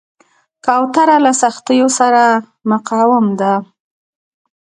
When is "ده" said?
3.39-3.53